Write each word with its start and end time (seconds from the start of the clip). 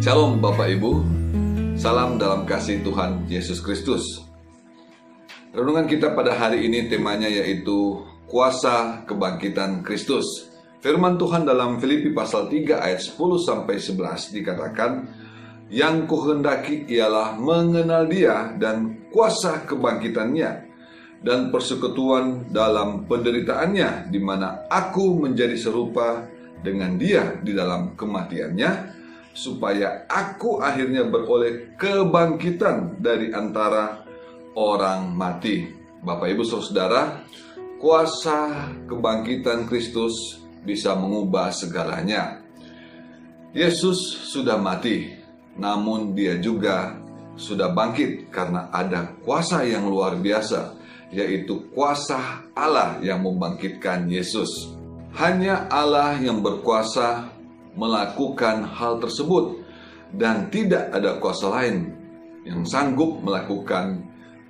Shalom 0.00 0.40
Bapak 0.40 0.64
Ibu, 0.80 1.04
salam 1.76 2.16
dalam 2.16 2.48
kasih 2.48 2.80
Tuhan 2.80 3.28
Yesus 3.28 3.60
Kristus. 3.60 4.24
Renungan 5.52 5.84
kita 5.84 6.16
pada 6.16 6.32
hari 6.40 6.64
ini 6.64 6.88
temanya 6.88 7.28
yaitu 7.28 8.00
kuasa 8.24 9.04
kebangkitan 9.04 9.84
Kristus. 9.84 10.24
Firman 10.80 11.20
Tuhan 11.20 11.44
dalam 11.44 11.76
Filipi 11.76 12.16
pasal 12.16 12.48
3 12.48 12.80
ayat 12.80 12.96
10 13.12 13.12
sampai 13.44 13.76
11 13.76 14.32
dikatakan, 14.40 15.04
yang 15.68 16.08
kuhendaki 16.08 16.88
ialah 16.88 17.36
mengenal 17.36 18.08
dia 18.08 18.56
dan 18.56 19.04
kuasa 19.12 19.68
kebangkitannya 19.68 20.50
dan 21.20 21.52
persekutuan 21.52 22.48
dalam 22.48 23.04
penderitaannya 23.04 24.08
di 24.08 24.16
mana 24.16 24.64
aku 24.64 25.20
menjadi 25.20 25.60
serupa 25.60 26.24
dengan 26.64 26.96
dia 26.96 27.36
di 27.44 27.52
dalam 27.52 27.92
kematiannya 27.92 28.99
supaya 29.32 30.04
aku 30.10 30.58
akhirnya 30.58 31.06
beroleh 31.06 31.74
kebangkitan 31.78 32.98
dari 32.98 33.30
antara 33.30 34.02
orang 34.58 35.14
mati. 35.14 35.70
Bapak 36.00 36.32
Ibu 36.32 36.44
Saudara, 36.44 37.22
kuasa 37.78 38.72
kebangkitan 38.88 39.68
Kristus 39.68 40.40
bisa 40.64 40.96
mengubah 40.96 41.52
segalanya. 41.52 42.40
Yesus 43.50 44.30
sudah 44.30 44.56
mati, 44.56 45.10
namun 45.58 46.14
dia 46.14 46.38
juga 46.38 46.94
sudah 47.34 47.72
bangkit 47.72 48.30
karena 48.30 48.68
ada 48.70 49.16
kuasa 49.24 49.64
yang 49.66 49.88
luar 49.90 50.14
biasa, 50.20 50.76
yaitu 51.10 51.72
kuasa 51.74 52.46
Allah 52.54 53.00
yang 53.02 53.26
membangkitkan 53.26 54.06
Yesus. 54.06 54.76
Hanya 55.18 55.66
Allah 55.66 56.14
yang 56.22 56.38
berkuasa 56.38 57.39
melakukan 57.74 58.66
hal 58.66 58.98
tersebut 58.98 59.62
dan 60.14 60.50
tidak 60.50 60.90
ada 60.90 61.18
kuasa 61.22 61.46
lain 61.50 61.94
yang 62.42 62.66
sanggup 62.66 63.20
melakukan 63.22 64.02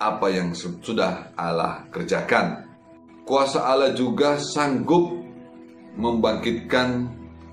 apa 0.00 0.26
yang 0.32 0.54
sudah 0.56 1.30
Allah 1.38 1.86
kerjakan. 1.92 2.66
Kuasa 3.22 3.62
Allah 3.62 3.94
juga 3.94 4.40
sanggup 4.40 5.14
membangkitkan 5.94 7.06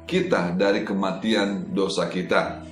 kita 0.09 0.57
dari 0.57 0.81
kematian 0.81 1.69
dosa 1.69 2.09
kita. 2.09 2.65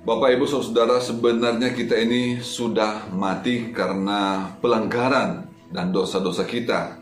Bapak 0.00 0.32
Ibu 0.32 0.46
Saudara, 0.48 1.02
sebenarnya 1.02 1.74
kita 1.74 1.98
ini 1.98 2.40
sudah 2.40 3.10
mati 3.12 3.68
karena 3.74 4.54
pelanggaran 4.62 5.50
dan 5.68 5.92
dosa-dosa 5.92 6.46
kita. 6.46 6.96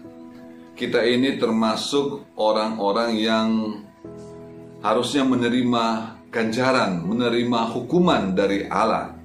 Kita 0.75 1.05
ini 1.07 1.39
termasuk 1.39 2.35
orang-orang 2.35 3.11
yang 3.19 3.49
harusnya 4.83 5.27
menerima 5.27 5.85
ganjaran, 6.29 7.03
menerima 7.03 7.61
hukuman 7.75 8.37
dari 8.37 8.69
Allah. 8.69 9.17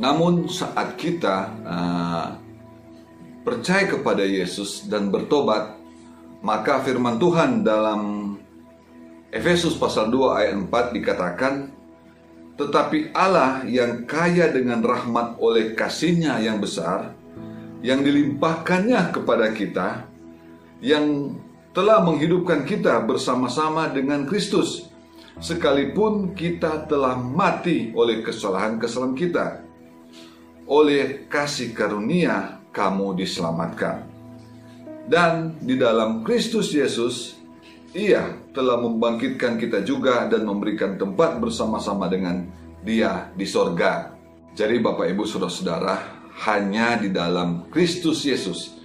Namun 0.00 0.48
saat 0.48 0.96
kita 0.96 1.36
uh, 1.62 2.26
percaya 3.44 3.84
kepada 3.84 4.24
Yesus 4.24 4.88
dan 4.88 5.12
bertobat, 5.12 5.76
maka 6.40 6.80
firman 6.80 7.20
Tuhan 7.20 7.60
dalam 7.60 8.32
Efesus 9.30 9.76
pasal 9.76 10.10
2 10.10 10.38
ayat 10.40 10.54
4 10.56 10.96
dikatakan, 10.96 11.54
Tetapi 12.56 13.16
Allah 13.16 13.64
yang 13.64 14.04
kaya 14.04 14.52
dengan 14.52 14.84
rahmat 14.84 15.40
oleh 15.40 15.72
kasihnya 15.72 16.36
yang 16.44 16.60
besar, 16.60 17.16
yang 17.80 18.04
dilimpahkannya 18.04 19.16
kepada 19.16 19.48
kita, 19.56 19.88
yang 20.84 21.36
telah 21.70 22.02
menghidupkan 22.02 22.66
kita 22.66 22.98
bersama-sama 23.06 23.86
dengan 23.90 24.26
Kristus, 24.26 24.90
sekalipun 25.38 26.34
kita 26.34 26.90
telah 26.90 27.14
mati 27.14 27.94
oleh 27.94 28.26
kesalahan-kesalahan 28.26 29.14
kita. 29.14 29.46
Oleh 30.70 31.26
kasih 31.26 31.74
karunia, 31.74 32.62
kamu 32.70 33.18
diselamatkan, 33.18 34.06
dan 35.10 35.58
di 35.58 35.74
dalam 35.74 36.22
Kristus 36.22 36.70
Yesus, 36.70 37.34
Ia 37.90 38.38
telah 38.54 38.78
membangkitkan 38.78 39.58
kita 39.58 39.82
juga 39.82 40.30
dan 40.30 40.46
memberikan 40.46 40.94
tempat 40.94 41.42
bersama-sama 41.42 42.06
dengan 42.06 42.46
Dia 42.86 43.34
di 43.34 43.42
sorga. 43.42 44.14
Jadi, 44.54 44.78
Bapak, 44.78 45.10
Ibu, 45.10 45.26
saudara-saudara, 45.26 46.22
hanya 46.46 47.02
di 47.02 47.10
dalam 47.10 47.66
Kristus 47.74 48.22
Yesus 48.22 48.78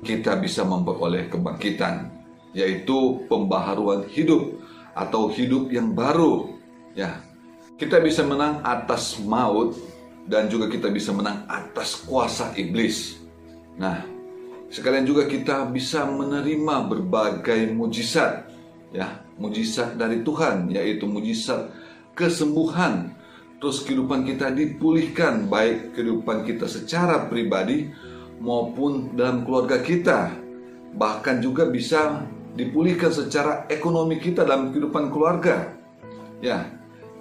kita 0.00 0.40
bisa 0.40 0.64
memperoleh 0.64 1.28
kebangkitan 1.28 2.15
yaitu 2.56 3.28
pembaharuan 3.28 4.08
hidup 4.08 4.56
atau 4.96 5.28
hidup 5.28 5.68
yang 5.68 5.92
baru. 5.92 6.56
Ya, 6.96 7.20
kita 7.76 8.00
bisa 8.00 8.24
menang 8.24 8.64
atas 8.64 9.20
maut 9.20 9.76
dan 10.24 10.48
juga 10.48 10.72
kita 10.72 10.88
bisa 10.88 11.12
menang 11.12 11.44
atas 11.44 12.00
kuasa 12.08 12.56
iblis. 12.56 13.20
Nah, 13.76 14.00
sekalian 14.72 15.04
juga 15.04 15.28
kita 15.28 15.68
bisa 15.68 16.08
menerima 16.08 16.88
berbagai 16.88 17.68
mujizat, 17.76 18.48
ya, 18.96 19.20
mujizat 19.36 20.00
dari 20.00 20.24
Tuhan, 20.24 20.72
yaitu 20.72 21.04
mujizat 21.04 21.68
kesembuhan. 22.16 23.12
Terus 23.60 23.84
kehidupan 23.84 24.24
kita 24.24 24.48
dipulihkan, 24.52 25.48
baik 25.52 25.92
kehidupan 25.92 26.48
kita 26.48 26.64
secara 26.68 27.28
pribadi 27.28 27.92
maupun 28.40 29.12
dalam 29.12 29.44
keluarga 29.44 29.80
kita. 29.80 30.32
Bahkan 30.96 31.44
juga 31.44 31.68
bisa 31.68 32.24
dipulihkan 32.56 33.12
secara 33.12 33.68
ekonomi 33.68 34.16
kita 34.16 34.42
dalam 34.42 34.72
kehidupan 34.72 35.12
keluarga. 35.12 35.76
Ya. 36.40 36.66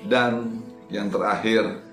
Dan 0.07 0.63
yang 0.88 1.12
terakhir 1.12 1.84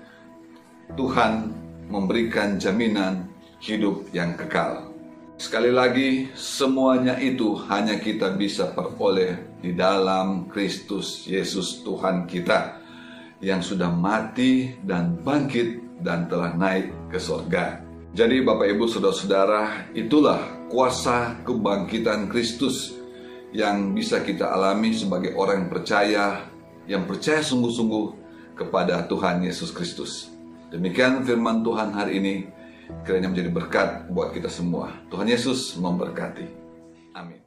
Tuhan 0.95 1.51
memberikan 1.91 2.55
jaminan 2.57 3.27
hidup 3.59 4.07
yang 4.15 4.39
kekal. 4.39 4.93
Sekali 5.35 5.73
lagi, 5.73 6.31
semuanya 6.37 7.17
itu 7.19 7.57
hanya 7.67 7.97
kita 7.99 8.37
bisa 8.37 8.71
peroleh 8.71 9.59
di 9.59 9.73
dalam 9.73 10.47
Kristus 10.47 11.25
Yesus 11.25 11.81
Tuhan 11.81 12.29
kita 12.29 12.79
yang 13.43 13.59
sudah 13.59 13.91
mati 13.91 14.77
dan 14.85 15.19
bangkit 15.19 15.99
dan 15.99 16.29
telah 16.31 16.53
naik 16.55 16.93
ke 17.11 17.19
surga. 17.19 17.81
Jadi 18.13 18.45
Bapak 18.45 18.77
Ibu 18.77 18.85
Saudara-saudara, 18.85 19.89
itulah 19.97 20.69
kuasa 20.69 21.33
kebangkitan 21.41 22.29
Kristus 22.29 23.02
yang 23.53 23.93
bisa 23.93 24.25
kita 24.25 24.49
alami 24.49 24.97
sebagai 24.97 25.37
orang 25.37 25.65
yang 25.65 25.71
percaya, 25.71 26.25
yang 26.89 27.05
percaya 27.05 27.39
sungguh-sungguh 27.45 28.05
kepada 28.57 29.05
Tuhan 29.05 29.45
Yesus 29.45 29.69
Kristus. 29.69 30.33
Demikian 30.73 31.21
firman 31.21 31.61
Tuhan 31.61 31.93
hari 31.93 32.17
ini, 32.17 32.33
kiranya 33.05 33.29
menjadi 33.29 33.53
berkat 33.53 33.89
buat 34.09 34.33
kita 34.33 34.49
semua. 34.49 34.89
Tuhan 35.13 35.29
Yesus 35.29 35.77
memberkati. 35.77 36.49
Amin. 37.13 37.37